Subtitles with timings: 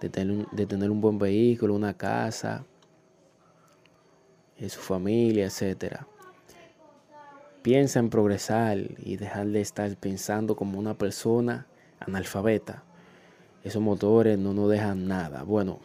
[0.00, 2.64] de tener, un, buen vehículo, una casa,
[4.58, 6.00] su familia, etc.
[7.62, 11.66] Piensa en progresar y dejar de estar pensando como una persona
[11.98, 12.82] analfabeta.
[13.62, 15.42] Esos motores no nos dejan nada.
[15.42, 15.80] Bueno,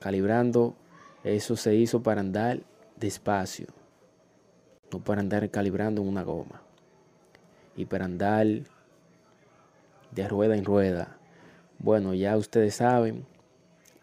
[0.00, 0.74] calibrando,
[1.22, 2.60] eso se hizo para andar
[2.96, 3.68] despacio,
[4.90, 6.62] no para andar calibrando en una goma.
[7.76, 8.46] Y para andar
[10.10, 11.16] de rueda en rueda.
[11.78, 13.24] Bueno, ya ustedes saben,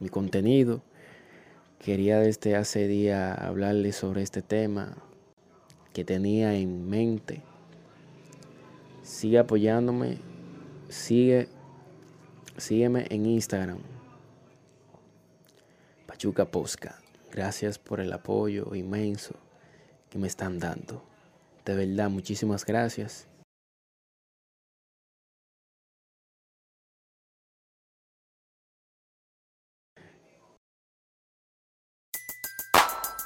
[0.00, 0.82] mi contenido.
[1.78, 4.96] Quería desde hace día hablarles sobre este tema
[5.92, 7.42] que tenía en mente.
[9.02, 10.18] Sigue apoyándome,
[10.88, 11.48] sigue,
[12.56, 13.78] sígueme en Instagram.
[16.06, 16.98] Pachuca Posca.
[17.32, 19.34] Gracias por el apoyo inmenso
[20.08, 21.02] que me están dando.
[21.64, 23.29] De verdad, muchísimas gracias.